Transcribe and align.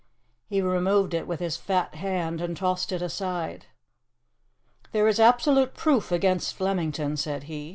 He 0.49 0.63
removed 0.63 1.13
it 1.13 1.27
with 1.27 1.39
his 1.39 1.57
fat 1.57 1.93
hand, 1.93 2.41
and 2.41 2.57
tossed 2.57 2.91
it 2.91 3.03
aside. 3.03 3.67
"There 4.93 5.07
is 5.07 5.19
absolute 5.19 5.75
proof 5.75 6.11
against 6.11 6.55
Flemington," 6.55 7.17
said 7.17 7.43
he. 7.43 7.69